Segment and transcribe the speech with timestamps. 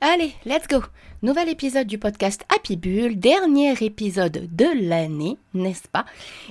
[0.00, 0.82] Allez, let's go
[1.22, 6.04] Nouvel épisode du podcast Happy Bull, dernier épisode de l'année, n'est-ce pas?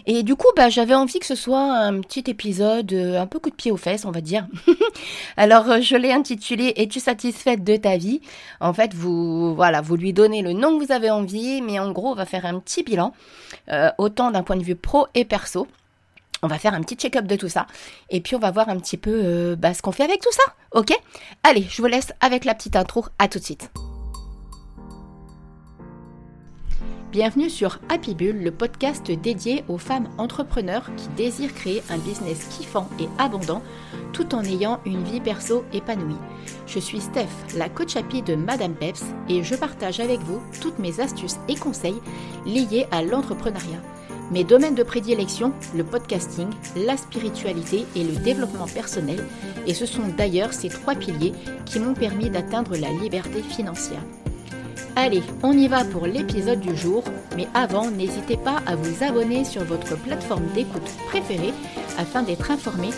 [0.07, 3.37] Et du coup, bah, j'avais envie que ce soit un petit épisode euh, un peu
[3.37, 4.47] coup de pied aux fesses, on va dire.
[5.37, 8.21] Alors, euh, je l'ai intitulé Es-tu satisfaite de ta vie?
[8.61, 11.91] En fait, vous, voilà, vous lui donnez le nom que vous avez envie, mais en
[11.91, 13.13] gros, on va faire un petit bilan,
[13.71, 15.67] euh, autant d'un point de vue pro et perso.
[16.43, 17.65] On va faire un petit check-up de tout ça.
[18.09, 20.43] Et puis on va voir un petit peu bah, ce qu'on fait avec tout ça.
[20.73, 20.93] Ok?
[21.41, 23.05] Allez, je vous laisse avec la petite intro.
[23.17, 23.71] À tout de suite.
[27.13, 32.45] Bienvenue sur Happy Bull, le podcast dédié aux femmes entrepreneurs qui désirent créer un business
[32.45, 33.61] kiffant et abondant
[34.13, 36.17] tout en ayant une vie perso épanouie.
[36.65, 40.79] Je suis Steph, la coach happy de Madame Peps et je partage avec vous toutes
[40.79, 42.01] mes astuces et conseils
[42.47, 43.79] liés à l'entrepreneuriat.
[44.33, 49.23] Mes domaines de prédilection, le podcasting, la spiritualité et le développement personnel,
[49.67, 51.33] et ce sont d'ailleurs ces trois piliers
[51.67, 54.01] qui m'ont permis d'atteindre la liberté financière.
[54.95, 57.03] Allez, on y va pour l'épisode du jour,
[57.35, 61.53] mais avant, n'hésitez pas à vous abonner sur votre plateforme d'écoute préférée
[61.99, 62.89] afin d'être informé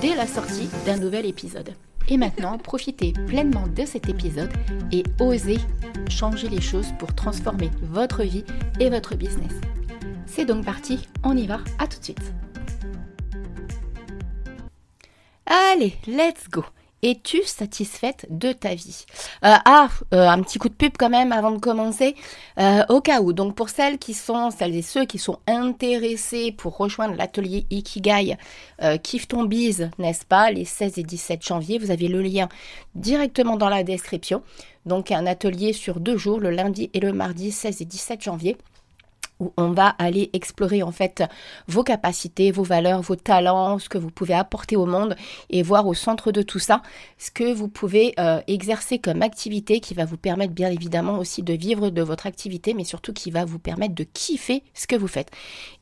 [0.00, 1.74] dès la sortie d'un nouvel épisode.
[2.08, 4.52] Et maintenant, profitez pleinement de cet épisode
[4.90, 5.58] et osez
[6.08, 8.44] changer les choses pour transformer votre vie
[8.80, 9.52] et votre business.
[10.28, 12.32] C'est donc parti, on y va, à tout de suite.
[15.46, 16.64] Allez, let's go
[17.02, 19.04] es-tu satisfaite de ta vie
[19.44, 22.16] euh, Ah, euh, un petit coup de pub quand même avant de commencer,
[22.58, 23.32] euh, au cas où.
[23.32, 28.36] Donc pour celles qui sont, celles et ceux qui sont intéressés pour rejoindre l'atelier Ikigai,
[29.02, 32.48] Kiffe ton bise, n'est-ce pas, les 16 et 17 janvier, vous avez le lien
[32.94, 34.42] directement dans la description.
[34.86, 38.56] Donc un atelier sur deux jours, le lundi et le mardi 16 et 17 janvier
[39.40, 41.22] où on va aller explorer en fait
[41.66, 45.16] vos capacités, vos valeurs, vos talents, ce que vous pouvez apporter au monde
[45.50, 46.82] et voir au centre de tout ça
[47.18, 51.42] ce que vous pouvez euh, exercer comme activité qui va vous permettre bien évidemment aussi
[51.42, 54.96] de vivre de votre activité mais surtout qui va vous permettre de kiffer ce que
[54.96, 55.30] vous faites.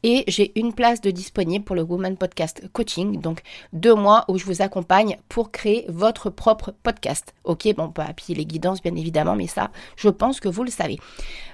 [0.02, 4.38] Et j'ai une place de disponible pour le Woman Podcast Coaching, donc deux mois où
[4.38, 7.34] je vous accompagne pour créer votre propre podcast.
[7.44, 10.70] Ok, bon, pas puis les guidances bien évidemment, mais ça, je pense que vous le
[10.70, 10.98] savez.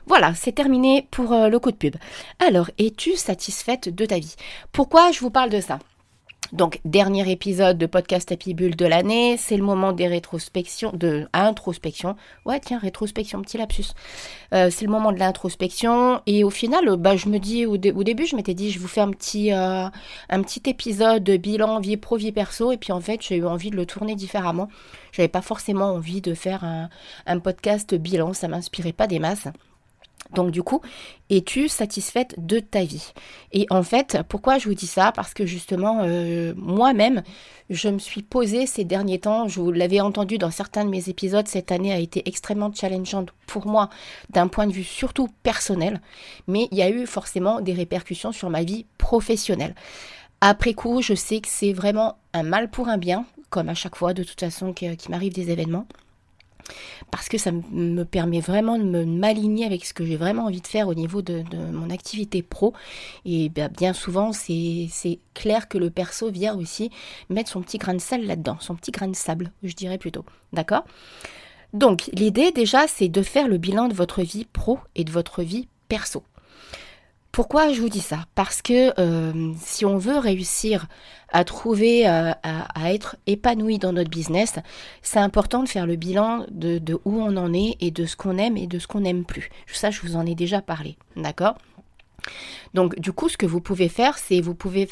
[0.07, 1.92] Voilà, c'est terminé pour euh, le coup de pub.
[2.39, 4.37] Alors, es-tu satisfaite de ta vie?
[4.73, 5.79] Pourquoi je vous parle de ça?
[6.53, 11.27] Donc, dernier épisode de podcast Happy Bull de l'année, c'est le moment des rétrospections, de
[11.33, 12.15] introspection.
[12.45, 13.87] Ouais, tiens, rétrospection, petit lapsus.
[14.53, 16.21] Euh, c'est le moment de l'introspection.
[16.27, 19.01] Et au final, bah, je me dis, au, début, je m'étais dit, je vous fais
[19.01, 19.87] un petit, euh,
[20.29, 22.71] un petit épisode de bilan vie pro, vie perso.
[22.71, 24.69] Et puis, en fait, j'ai eu envie de le tourner différemment.
[25.13, 26.91] J'avais pas forcément envie de faire un,
[27.25, 28.35] un podcast bilan.
[28.35, 29.49] Ça m'inspirait pas des masses.
[30.35, 30.81] Donc du coup,
[31.31, 33.13] es-tu satisfaite de ta vie?
[33.53, 35.13] Et en fait, pourquoi je vous dis ça?
[35.13, 37.23] Parce que justement, euh, moi-même,
[37.71, 41.09] je me suis posée ces derniers temps, je vous l'avais entendu dans certains de mes
[41.09, 43.89] épisodes, cette année a été extrêmement challengeante pour moi
[44.31, 46.01] d'un point de vue surtout personnel,
[46.47, 49.75] mais il y a eu forcément des répercussions sur ma vie professionnelle.
[50.41, 53.97] Après coup, je sais que c'est vraiment un mal pour un bien, comme à chaque
[53.97, 55.87] fois de toute façon qu'il m'arrive des événements
[57.11, 60.67] parce que ça me permet vraiment de m'aligner avec ce que j'ai vraiment envie de
[60.67, 62.73] faire au niveau de, mon activité pro.
[63.25, 64.89] Et bien, bien souvent, c'est
[65.35, 66.91] clair que le perso vient aussi
[67.31, 70.25] mettre son petit grain de sel là-dedans, son petit grain de sable, je dirais plutôt.
[70.53, 70.85] D'accord?
[71.73, 75.43] Donc, l'idée déjà, c'est de faire le bilan de votre vie pro et de votre
[75.43, 76.23] vie perso.
[77.33, 78.27] Pourquoi je vous dis ça?
[78.35, 80.87] Parce que euh, si on veut réussir
[81.31, 84.57] à trouver, euh, à, être épanoui dans notre business,
[85.01, 88.37] c'est important de faire le bilan de, où on en est et de ce qu'on
[88.37, 89.49] aime et de ce qu'on n'aime plus.
[89.67, 91.57] Ça, je vous en ai déjà parlé, d'accord?
[92.75, 94.87] Donc, du coup, ce que vous pouvez faire, c'est vous pouvez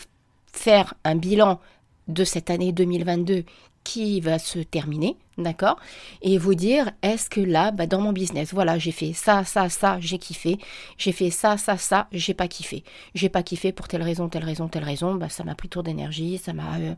[0.51, 1.61] faire un bilan
[2.09, 3.45] de cette année 2022
[3.85, 5.79] qui va se terminer, d'accord
[6.23, 9.69] Et vous dire, est-ce que là, bah, dans mon business, voilà, j'ai fait ça, ça,
[9.69, 10.59] ça, j'ai kiffé.
[10.99, 12.85] J'ai fait ça, ça, ça, j'ai pas kiffé.
[13.15, 15.15] J'ai pas kiffé pour telle raison, telle raison, telle raison.
[15.15, 16.95] Bah, ça m'a pris trop d'énergie, ça m'a, euh,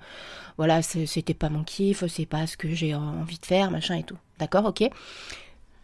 [0.59, 4.04] voilà, c'était pas mon kiff, c'est pas ce que j'ai envie de faire, machin et
[4.04, 4.19] tout.
[4.38, 4.88] D'accord, ok?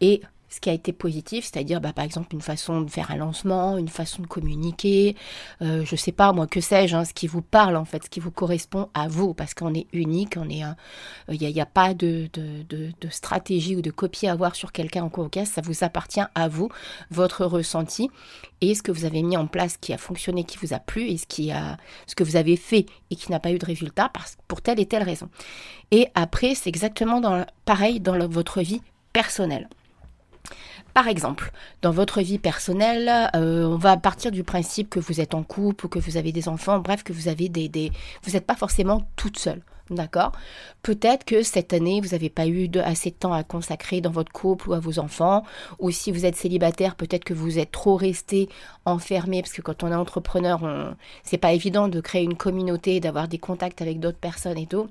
[0.01, 3.17] Et ce qui a été positif, c'est-à-dire bah, par exemple une façon de faire un
[3.17, 5.15] lancement, une façon de communiquer,
[5.61, 8.09] euh, je sais pas moi que sais-je, hein, ce qui vous parle en fait, ce
[8.09, 10.63] qui vous correspond à vous, parce qu'on est unique, on est,
[11.29, 12.29] il n'y a, pas de,
[13.09, 16.69] stratégie ou de copie à avoir sur quelqu'un en cours ça vous appartient à vous,
[17.11, 18.09] votre ressenti
[18.61, 21.07] et ce que vous avez mis en place qui a fonctionné, qui vous a plu
[21.07, 23.65] et ce qui a, ce que vous avez fait et qui n'a pas eu de
[23.65, 25.29] résultat parce, pour telle et telle raison.
[25.91, 28.81] Et après, c'est exactement pareil dans votre vie
[29.13, 29.67] personnelle.
[30.99, 35.33] Par exemple, dans votre vie personnelle, euh, on va partir du principe que vous êtes
[35.33, 37.93] en couple, que vous avez des enfants, bref, que vous avez des, des...
[38.23, 39.61] vous n'êtes pas forcément toute seule.
[39.89, 40.33] D'accord?
[40.83, 44.33] Peut-être que cette année, vous n'avez pas eu assez de temps à consacrer dans votre
[44.33, 45.45] couple ou à vos enfants.
[45.79, 48.49] Ou si vous êtes célibataire, peut-être que vous êtes trop resté
[48.83, 49.41] enfermé.
[49.41, 50.95] Parce que quand on est entrepreneur, on...
[51.23, 54.89] c'est pas évident de créer une communauté, d'avoir des contacts avec d'autres personnes et tout.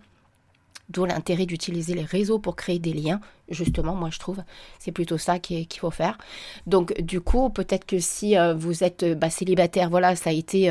[0.89, 4.43] D'où l'intérêt d'utiliser les réseaux pour créer des liens, justement, moi je trouve.
[4.79, 6.19] C'est plutôt ça qu'il faut faire.
[6.67, 10.33] Donc du coup, peut-être que si euh, vous êtes euh, bah, célibataire, voilà, ça a
[10.33, 10.71] été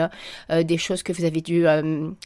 [0.51, 1.65] euh, des choses que vous avez dû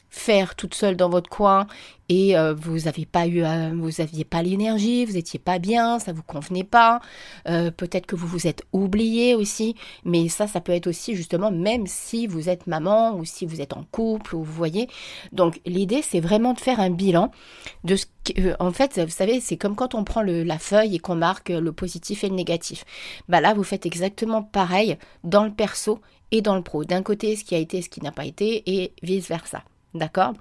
[0.09, 1.67] faire toute seule dans votre coin
[2.09, 3.43] et vous n'aviez pas eu,
[3.73, 6.99] vous aviez pas l'énergie, vous étiez pas bien, ça vous convenait pas.
[7.45, 11.87] Peut-être que vous vous êtes oublié aussi, mais ça, ça peut être aussi justement même
[11.87, 14.89] si vous êtes maman ou si vous êtes en couple ou vous voyez.
[15.31, 17.31] Donc l'idée, c'est vraiment de faire un bilan
[17.85, 18.05] de ce
[18.59, 21.71] en fait, vous savez, c'est comme quand on prend la feuille et qu'on marque le
[21.71, 22.85] positif et le négatif.
[23.27, 25.99] Bah là, vous faites exactement pareil dans le perso
[26.31, 26.85] et dans le pro.
[26.85, 29.63] D'un côté, ce qui a été, ce qui n'a pas été, et vice versa.
[29.93, 30.33] D'accord?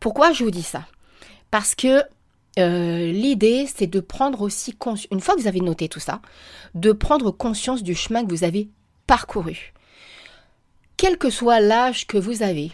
[0.00, 0.84] Pourquoi je vous dis ça?
[1.50, 2.02] Parce que
[2.58, 6.20] euh, l'idée, c'est de prendre aussi conscience, une fois que vous avez noté tout ça,
[6.74, 8.68] de prendre conscience du chemin que vous avez
[9.06, 9.72] parcouru.
[10.96, 12.72] Quel que soit l'âge que vous avez,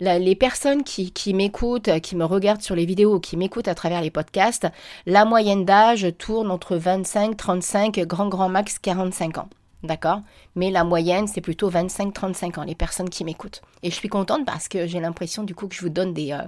[0.00, 4.10] les personnes qui, m'écoutent, qui me regardent sur les vidéos qui m'écoutent à travers les
[4.10, 4.66] podcasts,
[5.06, 9.48] la moyenne d'âge tourne entre 25, 35, grand grand max 45 ans.
[9.82, 10.20] D'accord?
[10.56, 13.62] Mais la moyenne, c'est plutôt 25-35 ans, les personnes qui m'écoutent.
[13.82, 16.32] Et je suis contente parce que j'ai l'impression du coup que je vous donne des...
[16.32, 16.42] Euh,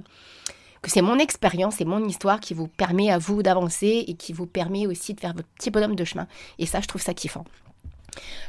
[0.83, 4.33] que c'est mon expérience et mon histoire qui vous permet à vous d'avancer et qui
[4.33, 6.27] vous permet aussi de faire votre petit bonhomme de chemin.
[6.59, 7.45] Et ça, je trouve ça kiffant.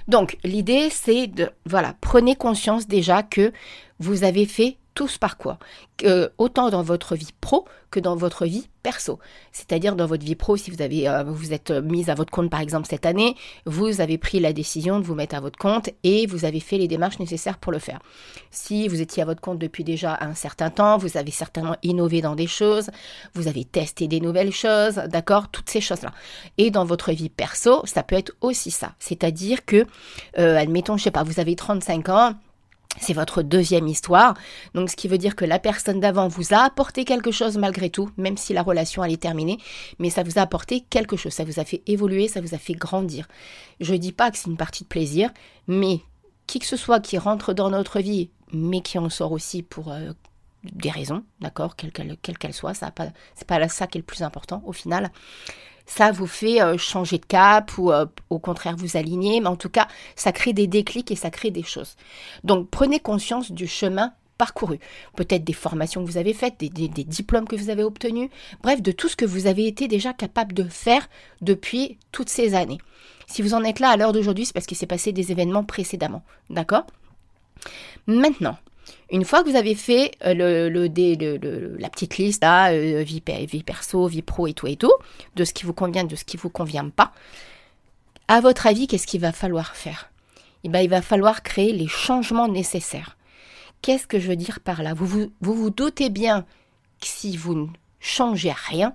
[0.08, 1.52] Donc, l'idée, c'est de...
[1.66, 3.54] Voilà, prenez conscience déjà que
[4.00, 5.60] vous avez fait tous par quoi
[6.38, 9.20] Autant dans votre vie pro que dans votre vie perso.
[9.52, 12.50] C'est-à-dire dans votre vie pro, si vous avez euh, vous êtes mise à votre compte
[12.50, 13.36] par exemple cette année,
[13.66, 16.78] vous avez pris la décision de vous mettre à votre compte et vous avez fait
[16.78, 18.00] les démarches nécessaires pour le faire.
[18.52, 22.22] Si vous étiez à votre compte depuis déjà un certain temps, vous avez certainement innové
[22.22, 22.90] dans des choses,
[23.34, 26.12] vous avez testé des nouvelles choses, d'accord, toutes ces choses-là.
[26.58, 28.94] Et dans votre vie perso, ça peut être aussi ça.
[29.00, 29.86] C'est-à-dire que,
[30.40, 32.34] euh, admettons, je sais pas, vous avez 35 ans,
[33.00, 34.36] c'est votre deuxième histoire.
[34.74, 37.90] Donc, ce qui veut dire que la personne d'avant vous a apporté quelque chose malgré
[37.90, 39.58] tout, même si la relation allait terminer,
[40.00, 41.34] mais ça vous a apporté quelque chose.
[41.34, 43.28] Ça vous a fait évoluer, ça vous a fait grandir.
[43.80, 45.32] Je ne dis pas que c'est une partie de plaisir,
[45.68, 46.02] mais
[46.48, 49.92] qui que ce soit qui rentre dans notre vie, mais qui en sort aussi pour
[49.92, 50.12] euh,
[50.64, 52.92] des raisons, d'accord, quelles qu'elles soient, ça
[53.36, 55.12] c'est pas ça qui est le plus important au final
[55.86, 59.56] ça vous fait euh, changer de cap ou euh, au contraire vous aligner, mais en
[59.56, 61.96] tout cas, ça crée des déclics et ça crée des choses.
[62.44, 64.80] Donc prenez conscience du chemin parcouru,
[65.16, 68.30] peut-être des formations que vous avez faites, des, des, diplômes que vous avez obtenus,
[68.62, 71.08] bref, de tout ce que vous avez été déjà capable de faire
[71.42, 72.80] depuis toutes ces années.
[73.28, 75.64] Si vous en êtes là à l'heure d'aujourd'hui, c'est parce qu'il s'est passé des événements
[75.64, 76.86] précédemment, d'accord?
[78.08, 78.58] Maintenant,
[79.12, 84.22] une fois que vous avez fait euh, le, la petite liste, euh, vie, perso, vie
[84.22, 84.94] pro et tout et tout,
[85.36, 87.12] de ce qui vous convient, de ce qui vous convient pas,
[88.28, 90.10] à votre avis, qu'est-ce qu'il va falloir faire?
[90.64, 93.18] Eh ben, Il va falloir créer les changements nécessaires.
[93.82, 94.94] Qu'est-ce que je veux dire par là?
[94.94, 96.46] Vous vous, vous vous doutez bien
[97.02, 97.68] que si vous ne
[98.00, 98.94] changez rien,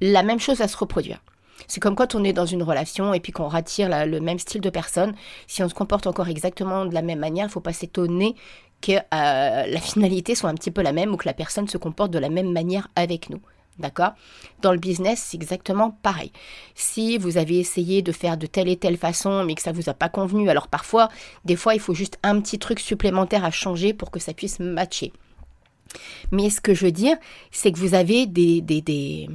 [0.00, 1.20] la même chose va se reproduire.
[1.66, 4.60] C'est comme quand on est dans une relation et puis qu'on rattire le même style
[4.60, 5.14] de personne.
[5.46, 8.36] Si on se comporte encore exactement de la même manière, il ne faut pas s'étonner
[8.80, 11.78] que euh, la finalité soit un petit peu la même ou que la personne se
[11.78, 13.40] comporte de la même manière avec nous.
[13.78, 14.10] D'accord?
[14.60, 16.32] Dans le business, c'est exactement pareil.
[16.74, 19.76] Si vous avez essayé de faire de telle et telle façon, mais que ça ne
[19.76, 21.08] vous a pas convenu, alors parfois,
[21.44, 24.58] des fois, il faut juste un petit truc supplémentaire à changer pour que ça puisse
[24.58, 25.12] matcher.
[26.32, 27.16] Mais ce que je veux dire,
[27.52, 29.28] c'est que vous avez des, des,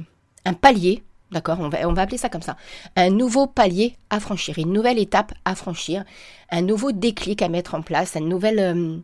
[0.44, 1.58] un palier, d'accord?
[1.60, 2.56] On va, appeler ça comme ça,
[2.96, 6.04] un nouveau palier à franchir, une nouvelle étape à franchir,
[6.50, 8.58] un nouveau déclic à mettre en place, une nouvelle...
[8.58, 8.98] Euh,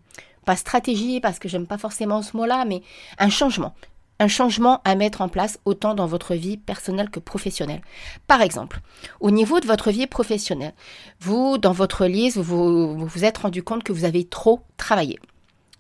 [0.44, 2.82] pas stratégie parce que j'aime pas forcément ce mot-là, mais
[3.18, 3.74] un changement.
[4.18, 7.80] Un changement à mettre en place autant dans votre vie personnelle que professionnelle.
[8.26, 8.80] Par exemple,
[9.20, 10.74] au niveau de votre vie professionnelle,
[11.20, 15.18] vous, dans votre liste, vous vous, êtes rendu compte que vous avez trop travaillé.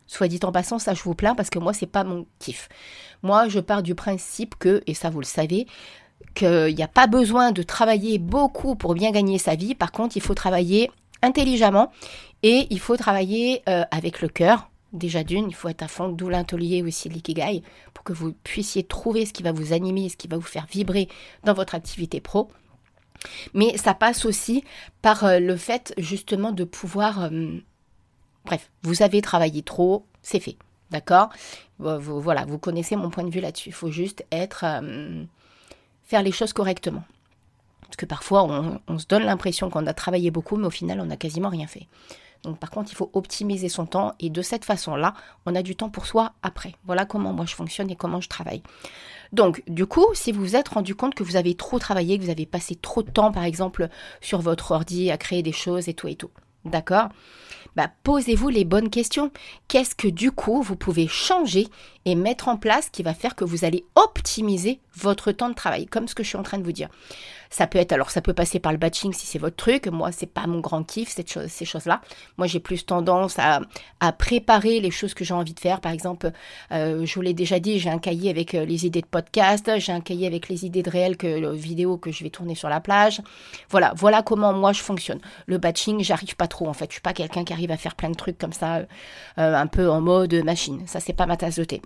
[0.06, 2.68] Soit dit en passant, ça je vous plains parce que moi c'est pas mon kiff.
[3.22, 5.66] Moi je pars du principe que, et ça vous le savez,
[6.34, 9.74] qu'il n'y a pas besoin de travailler beaucoup pour bien gagner sa vie.
[9.74, 10.90] Par contre, il faut travailler
[11.22, 11.92] intelligemment
[12.42, 14.70] et il faut travailler euh, avec le cœur.
[14.92, 17.62] Déjà d'une, il faut être à fond, d'où l'intolier aussi l'ikigai,
[17.94, 20.66] pour que vous puissiez trouver ce qui va vous animer, ce qui va vous faire
[20.66, 21.08] vibrer
[21.44, 22.50] dans votre activité pro.
[23.54, 24.64] Mais ça passe aussi
[25.02, 27.24] par euh, le fait justement de pouvoir...
[27.24, 27.58] Euh,
[28.44, 30.56] bref, vous avez travaillé trop, c'est fait.
[30.90, 31.28] D'accord?
[31.78, 33.68] Voilà, vous connaissez mon point de vue là-dessus.
[33.68, 34.64] Il faut juste être...
[36.02, 37.04] faire les choses correctement.
[37.90, 41.06] Parce que parfois, on, se donne l'impression qu'on a travaillé beaucoup, mais au final, on
[41.06, 41.88] n'a quasiment rien fait.
[42.44, 45.14] Donc par contre, il faut optimiser son temps et de cette façon-là,
[45.46, 46.74] on a du temps pour soi après.
[46.86, 48.62] Voilà comment moi je fonctionne et comment je travaille.
[49.32, 52.24] Donc, du coup, si vous vous êtes rendu compte que vous avez trop travaillé, que
[52.24, 53.88] vous avez passé trop de temps, par exemple,
[54.20, 56.30] sur votre ordi à créer des choses et tout et tout,
[56.64, 57.10] d'accord?
[57.76, 59.30] Bah, posez-vous les bonnes questions.
[59.68, 61.68] Qu'est-ce que du coup vous pouvez changer
[62.04, 65.86] et mettre en place qui va faire que vous allez optimiser votre temps de travail,
[65.86, 66.88] comme ce que je suis en train de vous dire.
[67.52, 69.88] Ça peut être, alors ça peut passer par le batching si c'est votre truc.
[69.88, 72.00] Moi, c'est pas mon grand kiff, ces choses-là.
[72.38, 73.60] Moi, j'ai plus tendance à,
[74.12, 75.80] préparer les choses que j'ai envie de faire.
[75.80, 76.30] Par exemple,
[76.70, 79.68] euh, je vous l'ai déjà dit, j'ai un cahier avec euh, les idées de podcast,
[79.78, 82.68] j'ai un cahier avec les idées de réel que vidéo que je vais tourner sur
[82.68, 83.20] la plage.
[83.68, 85.20] Voilà, voilà comment moi je fonctionne.
[85.46, 86.86] Le batching, j'arrive pas trop en fait.
[86.86, 88.86] Je suis pas quelqu'un qui arrive à faire plein de trucs comme ça, euh,
[89.36, 90.86] un peu en mode machine.
[90.86, 91.82] Ça, c'est pas ma tasse de thé.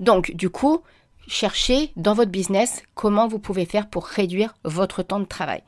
[0.00, 0.82] Donc, du coup,
[1.26, 5.62] cherchez dans votre business comment vous pouvez faire pour réduire votre temps de travail.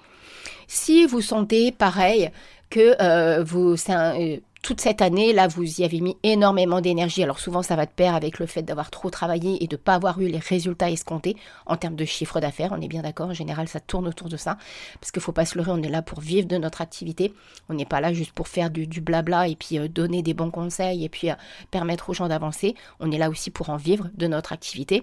[0.69, 2.31] Si vous sentez pareil
[2.71, 7.23] que euh, vous, euh, toute cette année, là, vous y avez mis énormément d'énergie.
[7.23, 9.81] Alors souvent, ça va de pair avec le fait d'avoir trop travaillé et de ne
[9.81, 11.37] pas avoir eu les résultats escomptés
[11.67, 12.73] en termes de chiffre d'affaires.
[12.73, 14.57] On est bien d'accord, en général, ça tourne autour de ça.
[15.01, 17.33] Parce qu'il ne faut pas se leurrer, on est là pour vivre de notre activité.
[17.69, 20.51] On n'est pas là juste pour faire du, blabla et puis euh, donner des bons
[20.51, 21.29] conseils et puis
[21.71, 22.75] permettre aux gens d'avancer.
[22.99, 25.03] On est là aussi pour en vivre de notre activité.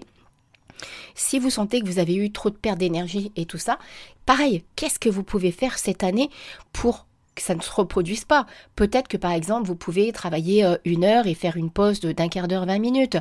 [1.14, 3.78] Si vous sentez que vous avez eu trop de perte d'énergie et tout ça,
[4.26, 6.30] pareil, qu'est-ce que vous pouvez faire cette année
[6.72, 8.46] pour que ça ne se reproduise pas?
[8.76, 12.28] Peut-être que par exemple vous pouvez travailler euh, une heure et faire une pause d'un
[12.28, 13.16] quart d'heure, 20 minutes.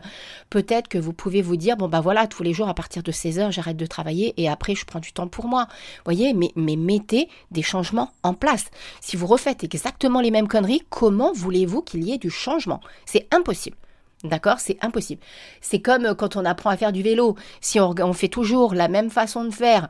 [0.49, 3.11] Peut-être que vous pouvez vous dire bon bah voilà tous les jours à partir de
[3.11, 5.67] 16 heures j'arrête de travailler et après je prends du temps pour moi.
[6.05, 8.65] Voyez, mais, mais mettez des changements en place.
[9.01, 12.81] Si vous refaites exactement les mêmes conneries, comment voulez-vous qu'il y ait du changement?
[13.05, 13.77] C'est impossible.
[14.23, 14.59] D'accord?
[14.59, 15.21] C'est impossible.
[15.59, 17.35] C'est comme euh, quand on apprend à faire du vélo.
[17.59, 19.89] Si on, fait toujours la même façon de faire,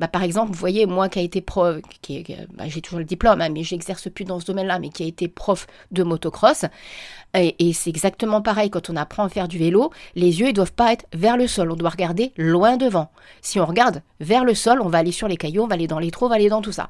[0.00, 1.76] bah, par exemple, vous voyez, moi qui a été prof,
[2.54, 5.06] bah, j'ai toujours le diplôme, hein, mais j'exerce plus dans ce domaine-là, mais qui a
[5.06, 6.64] été prof de motocross,
[7.36, 10.72] et, c'est exactement pareil quand on apprend à faire du vélo, les yeux ne doivent
[10.72, 13.10] pas être vers le sol, on doit regarder loin devant.
[13.42, 15.88] Si on regarde vers le sol, on va aller sur les cailloux, on va aller
[15.88, 16.88] dans les trous, on va aller dans tout ça.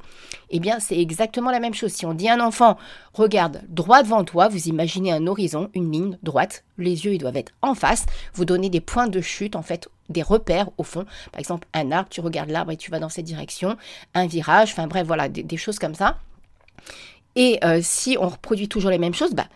[0.50, 1.92] Eh bien, c'est exactement la même chose.
[1.92, 2.76] Si on dit à un enfant,
[3.14, 7.36] regarde droit devant toi, vous imaginez un horizon, une ligne droite, les yeux ils doivent
[7.36, 11.04] être en face, vous donnez des points de chute en fait des repères au fond.
[11.32, 13.76] Par exemple, un arbre, tu regardes l'arbre et tu vas dans cette direction,
[14.14, 16.18] un virage, enfin bref, voilà, des, choses comme ça.
[17.36, 19.46] Et euh, si on reproduit toujours les mêmes choses, bah,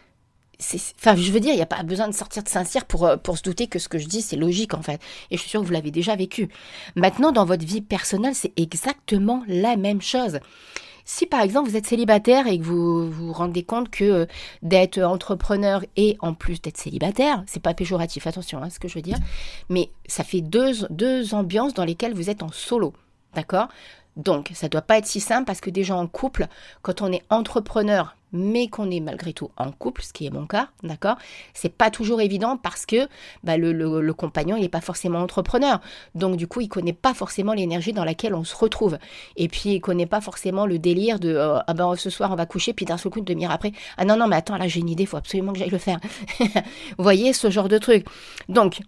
[0.96, 3.16] Enfin, je veux dire, il n'y a pas besoin de sortir de Saint-Cyr pour, euh,
[3.16, 5.00] pour se douter que ce que je dis, c'est logique en fait.
[5.30, 6.48] Et je suis sûre que vous l'avez déjà vécu.
[6.96, 10.40] Maintenant, dans votre vie personnelle, c'est exactement la même chose.
[11.10, 14.26] Si par exemple vous êtes célibataire et que vous vous rendez compte que euh,
[14.60, 18.88] d'être entrepreneur et en plus d'être célibataire, c'est pas péjoratif, attention à hein, ce que
[18.88, 19.16] je veux dire,
[19.70, 22.92] mais ça fait deux, deux ambiances dans lesquelles vous êtes en solo.
[23.34, 23.68] D'accord?
[24.18, 26.48] Donc, ça doit pas être si simple parce que déjà en couple,
[26.82, 30.46] quand on est entrepreneur, mais qu'on est malgré tout en couple, ce qui est mon
[30.46, 31.16] cas, d'accord
[31.54, 33.08] C'est pas toujours évident parce que
[33.44, 35.80] bah, le, compagnon, il n'est pas forcément entrepreneur.
[36.16, 38.98] Donc, du coup, il connaît pas forcément l'énergie dans laquelle on se retrouve.
[39.36, 42.36] Et puis, il connaît pas forcément le délire de euh, ah ben, ce soir, on
[42.36, 44.66] va coucher, puis d'un seul coup, une demi-heure après, ah non, non, mais attends, là,
[44.66, 46.00] j'ai une idée, faut absolument que j'aille le faire.
[46.40, 48.04] Vous voyez, ce genre de truc.
[48.48, 48.80] Donc,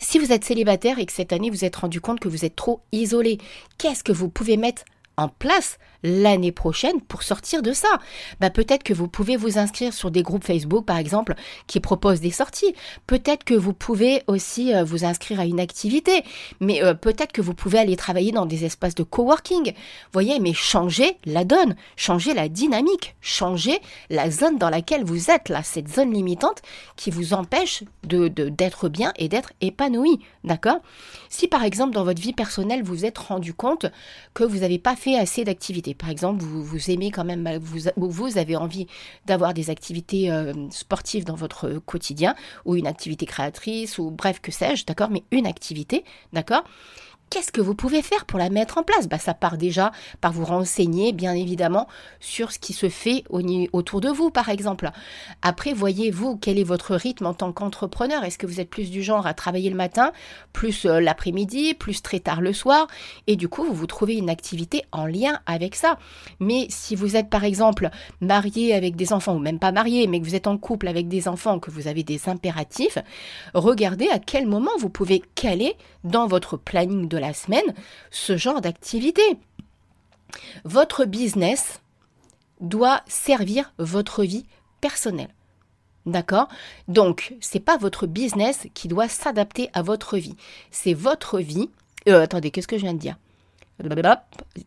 [0.00, 2.56] si vous êtes célibataire et que cette année vous êtes rendu compte que vous êtes
[2.56, 3.38] trop isolé,
[3.78, 4.84] qu'est-ce que vous pouvez mettre
[5.16, 7.88] en place l'année prochaine pour sortir de ça.
[8.40, 11.34] Bah, peut-être que vous pouvez vous inscrire sur des groupes Facebook, par exemple,
[11.66, 12.74] qui proposent des sorties.
[13.06, 16.22] Peut-être que vous pouvez aussi euh, vous inscrire à une activité.
[16.60, 19.72] Mais euh, peut-être que vous pouvez aller travailler dans des espaces de coworking.
[20.12, 23.78] Voyez, mais changer la donne, changer la dynamique, changer
[24.10, 26.62] la zone dans laquelle vous êtes, là, cette zone limitante
[26.96, 30.20] qui vous empêche de, d'être bien et d'être épanoui.
[30.44, 30.80] D'accord?
[31.28, 33.86] Si par exemple, dans votre vie personnelle, vous vous êtes rendu compte
[34.34, 38.38] que vous n'avez pas fait assez d'activités, par exemple, vous, aimez quand même, vous, vous
[38.38, 38.86] avez envie
[39.26, 44.52] d'avoir des activités euh, sportives dans votre quotidien, ou une activité créatrice, ou bref, que
[44.52, 46.64] sais-je, d'accord, mais une activité, d'accord
[47.30, 49.06] Qu'est-ce que vous pouvez faire pour la mettre en place?
[49.06, 49.92] Bah, Ça part déjà
[50.22, 51.86] par vous renseigner, bien évidemment,
[52.20, 53.24] sur ce qui se fait
[53.72, 54.90] autour de vous, par exemple.
[55.42, 58.24] Après, voyez-vous quel est votre rythme en tant qu'entrepreneur?
[58.24, 60.12] Est-ce que vous êtes plus du genre à travailler le matin,
[60.54, 62.86] plus euh, l'après-midi, plus très tard le soir?
[63.26, 65.98] Et du coup, vous vous trouvez une activité en lien avec ça.
[66.40, 67.90] Mais si vous êtes, par exemple,
[68.22, 71.08] marié avec des enfants, ou même pas marié, mais que vous êtes en couple avec
[71.08, 72.98] des enfants, que vous avez des impératifs,
[73.52, 75.76] regardez à quel moment vous pouvez caler
[76.08, 77.74] dans votre planning de la semaine
[78.10, 79.22] ce genre d'activité.
[80.64, 81.80] Votre business
[82.60, 84.46] doit servir votre vie
[84.80, 85.34] personnelle.
[86.06, 86.48] D'accord?
[86.86, 90.36] Donc, c'est pas votre business qui doit s'adapter à votre vie.
[90.70, 91.70] C'est votre vie.
[92.08, 93.18] Euh, attendez, qu'est-ce que je viens de dire?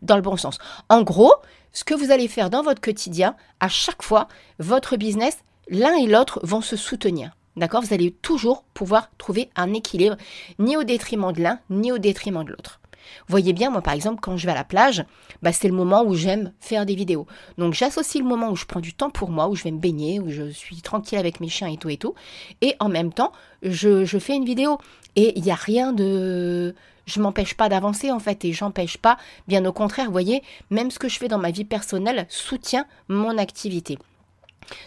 [0.01, 0.57] Dans le bon sens.
[0.87, 1.33] En gros,
[1.73, 4.27] ce que vous allez faire dans votre quotidien, à chaque fois,
[4.59, 7.31] votre business, l'un et l'autre vont se soutenir.
[7.57, 7.81] D'accord?
[7.81, 10.17] Vous allez toujours pouvoir trouver un équilibre,
[10.59, 12.81] ni au détriment de l'un, ni au détriment de l'autre.
[13.27, 15.03] Voyez bien, moi par exemple, quand je vais à la plage,
[15.41, 17.27] bah, c'est le moment où j'aime faire des vidéos.
[17.57, 19.79] Donc j'associe le moment où je prends du temps pour moi, où je vais me
[19.79, 22.15] baigner, où je suis tranquille avec mes chiens et tout et tout.
[22.61, 23.31] Et en même temps,
[23.63, 24.77] je, fais une vidéo.
[25.15, 26.75] Et il n'y a rien de...
[27.07, 29.17] Je m'empêche pas d'avancer en fait et j'empêche pas,
[29.47, 33.37] bien au contraire, voyez, même ce que je fais dans ma vie personnelle soutient mon
[33.37, 33.97] activité.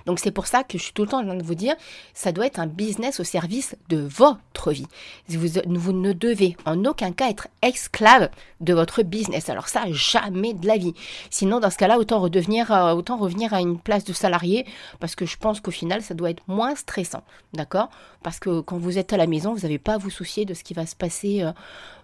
[0.07, 1.75] Donc c'est pour ça que je suis tout le temps en train de vous dire,
[2.13, 4.87] ça doit être un business au service de votre vie.
[5.29, 9.49] Vous, ne devez en aucun cas être esclave de votre business.
[9.49, 10.95] Alors ça, jamais de la vie.
[11.31, 14.67] Sinon, dans ce cas-là, autant, euh, autant revenir à une place de salarié,
[15.01, 17.23] parce que je pense qu'au final, ça doit être moins stressant.
[17.53, 17.91] D'accord?
[18.23, 20.55] Parce que quand vous êtes à la maison, vous n'avez pas à vous soucier de
[20.55, 21.43] ce qui va se passer.
[21.43, 21.53] Euh,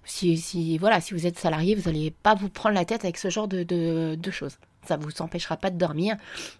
[0.04, 3.30] si, voilà, si vous êtes salarié, vous n'allez pas vous prendre la tête avec ce
[3.30, 4.58] genre de choses.
[4.86, 6.16] Ça ne vous empêchera pas de dormir.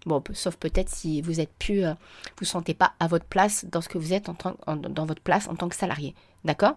[0.06, 1.94] Bon, sauf peut-être si vous êtes plus, euh,
[2.38, 5.22] vous sentez pas à votre place dans ce que vous êtes en tant, dans votre
[5.22, 6.14] place en tant que salarié.
[6.44, 6.76] D'accord?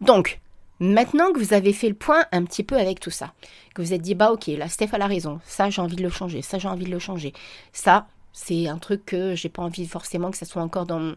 [0.00, 0.40] Donc,
[0.80, 3.32] maintenant que vous avez fait le point un petit peu avec tout ça,
[3.74, 6.02] que vous êtes dit, bah ok, là, Steph a la raison, ça j'ai envie de
[6.02, 7.32] le changer, ça j'ai envie de le changer,
[7.72, 11.14] ça c'est un truc que j'ai pas envie forcément que ça soit encore dans,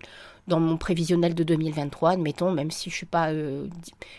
[0.47, 3.67] dans mon prévisionnel de 2023, admettons, même si je suis pas, euh,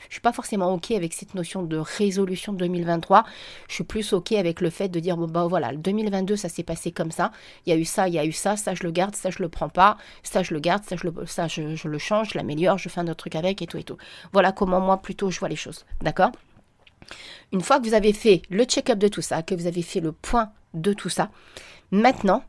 [0.09, 3.25] je suis pas forcément ok avec cette notion de résolution de 2023.
[3.69, 6.63] Je suis plus ok avec le fait de dire bon bah voilà, 2022 ça s'est
[6.63, 7.33] passé comme ça.
[7.67, 9.31] Il y a eu ça, il y a eu ça, ça je le garde, ça
[9.31, 11.99] je le prends pas, ça je le garde, ça je le, ça je, je le
[11.99, 13.97] change, je l'améliore, je fais un autre truc avec et tout et tout.
[14.33, 16.31] Voilà comment moi plutôt je vois les choses, d'accord?
[17.53, 20.01] Une fois que vous avez fait le check-up de tout ça, que vous avez fait
[20.01, 21.31] le point de tout ça,
[21.91, 22.45] maintenant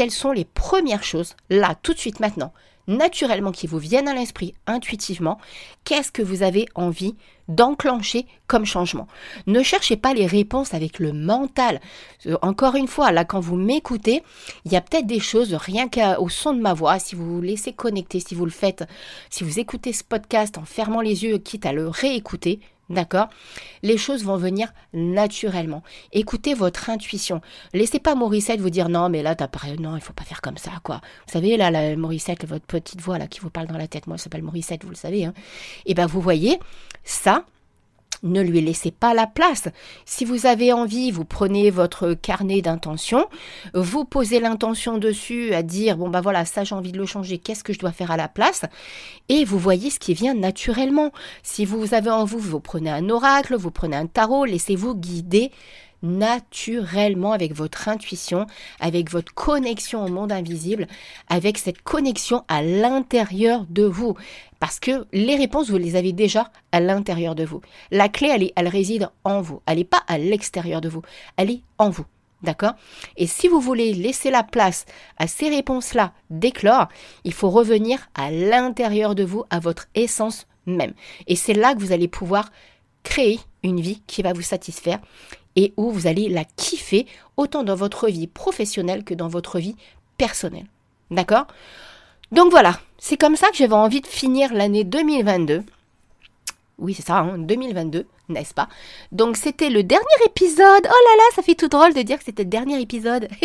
[0.00, 2.54] quelles sont les premières choses, là, tout de suite, maintenant,
[2.88, 5.36] naturellement, qui vous viennent à l'esprit intuitivement,
[5.84, 7.16] qu'est-ce que vous avez envie
[7.48, 9.08] d'enclencher comme changement?
[9.46, 11.82] Ne cherchez pas les réponses avec le mental.
[12.24, 14.22] Euh, encore une fois, là, quand vous m'écoutez,
[14.64, 17.42] il y a peut-être des choses, rien qu'au son de ma voix, si vous vous
[17.42, 18.84] laissez connecter, si vous le faites,
[19.28, 23.28] si vous écoutez ce podcast en fermant les yeux, quitte à le réécouter, D'accord?
[23.82, 25.84] Les choses vont venir naturellement.
[26.12, 27.40] Écoutez votre intuition.
[27.72, 30.42] Laissez pas Morissette vous dire non, mais là, t'as pas, non, il faut pas faire
[30.42, 31.00] comme ça, quoi.
[31.26, 34.08] Vous savez, là, la Morissette, votre petite voix, là, qui vous parle dans la tête,
[34.08, 35.34] moi, elle s'appelle Morissette, vous le savez, hein.
[35.86, 36.58] Et eh ben, vous voyez,
[37.04, 37.44] ça,
[38.22, 39.68] ne lui laissez pas la place.
[40.04, 43.26] Si vous avez envie, vous prenez votre carnet d'intention,
[43.74, 47.38] vous posez l'intention dessus à dire bon bah voilà, ça j'ai envie de le changer,
[47.38, 48.62] qu'est-ce que je dois faire à la place?
[49.28, 51.12] Et vous voyez ce qui vient naturellement.
[51.42, 55.50] Si vous avez en vous, vous prenez un oracle, vous prenez un tarot, laissez-vous guider
[56.02, 58.46] naturellement avec votre intuition,
[58.78, 60.86] avec votre connexion au monde invisible,
[61.28, 64.14] avec cette connexion à l'intérieur de vous.
[64.58, 67.60] Parce que les réponses, vous les avez déjà à l'intérieur de vous.
[67.90, 69.62] La clé, elle, elle réside en vous.
[69.66, 71.02] Elle n'est pas à l'extérieur de vous.
[71.36, 72.04] Elle est en vous.
[72.42, 72.72] D'accord?
[73.18, 74.86] Et si vous voulez laisser la place
[75.18, 76.88] à ces réponses-là d'éclore,
[77.24, 80.94] il faut revenir à l'intérieur de vous, à votre essence même.
[81.26, 82.50] Et c'est là que vous allez pouvoir
[83.02, 85.00] créer une vie qui va vous satisfaire
[85.56, 89.76] et où vous allez la kiffer autant dans votre vie professionnelle que dans votre vie
[90.16, 90.66] personnelle.
[91.10, 91.46] D'accord?
[92.32, 95.64] Donc voilà, c'est comme ça que j'avais envie de finir l'année 2022.
[96.80, 98.68] Oui, c'est ça, 2022, hein, n'est-ce pas?
[99.12, 100.82] Donc c'était le dernier épisode.
[100.84, 103.28] Oh là là, ça fait tout drôle de dire que c'était le dernier épisode.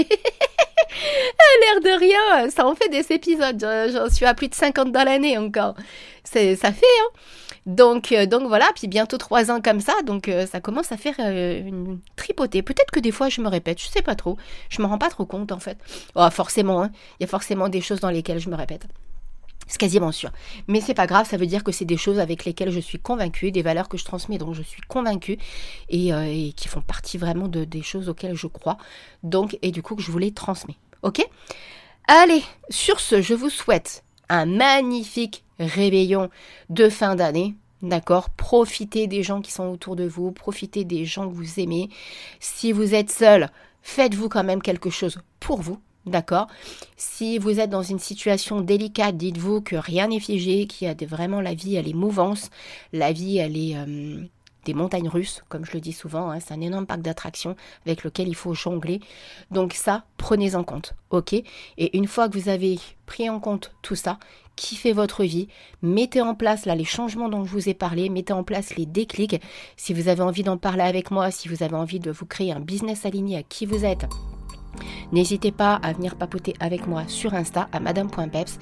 [1.62, 3.60] L'air de rien, ça en fait des épisodes.
[3.60, 5.76] J'en suis à plus de 50 dans l'année encore.
[6.24, 7.20] Ça fait, hein
[7.66, 10.98] donc, euh, donc voilà, puis bientôt trois ans comme ça, donc euh, ça commence à
[10.98, 12.62] faire euh, une tripotée.
[12.62, 14.38] Peut-être que des fois je me répète, je sais pas trop,
[14.70, 15.78] je me rends pas trop compte en fait.
[16.16, 16.92] Oh, forcément, hein.
[17.20, 18.86] il y a forcément des choses dans lesquelles je me répète.
[19.68, 20.32] C'est quasiment sûr.
[20.68, 23.00] Mais c'est pas grave, ça veut dire que c'est des choses avec lesquelles je suis
[23.00, 25.38] convaincue, des valeurs que je transmets dont je suis convaincue
[25.90, 28.78] et, qui font partie vraiment de, des choses auxquelles je crois.
[29.24, 30.78] Donc, et du coup, que je vous les transmets.
[31.02, 31.26] Ok?
[32.08, 36.30] Allez, sur ce, je vous souhaite un magnifique réveillon
[36.70, 37.56] de fin d'année.
[37.82, 38.30] D'accord?
[38.30, 41.90] Profitez des gens qui sont autour de vous, profitez des gens que vous aimez.
[42.40, 43.50] Si vous êtes seul,
[43.82, 45.80] faites-vous quand même quelque chose pour vous.
[46.06, 46.48] D'accord
[46.98, 51.08] Si vous êtes dans une situation délicate, dites-vous que rien n'est figé, qu'il y a
[51.08, 52.52] vraiment la vie, elle est mouvance,
[52.94, 54.24] la vie, elle est euh,
[54.66, 58.04] des montagnes russes, comme je le dis souvent, hein, c'est un énorme parc d'attractions avec
[58.04, 59.00] lequel il faut jongler.
[59.50, 61.34] Donc ça, prenez en compte, ok?
[61.34, 64.20] Et une fois que vous avez pris en compte tout ça,
[64.56, 65.48] kiffez votre vie,
[65.82, 68.86] mettez en place là les changements dont je vous ai parlé, mettez en place les
[68.86, 69.42] déclics.
[69.78, 72.52] Si vous avez envie d'en parler avec moi, si vous avez envie de vous créer
[72.52, 74.06] un business aligné à qui vous êtes,
[75.12, 78.60] N'hésitez pas à venir papoter avec moi sur Insta à madame.peps.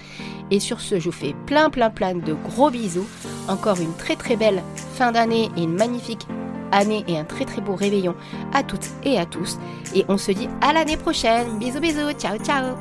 [0.52, 3.08] Et sur ce, je vous fais plein plein plein de gros bisous.
[3.48, 6.28] Encore une très très belle fin d'année et une magnifique
[6.72, 8.16] année et un très très beau réveillon
[8.54, 9.58] à toutes et à tous.
[9.96, 11.60] Et on se dit à l'année prochaine.
[11.60, 12.76] Bisous bisous, ciao ciao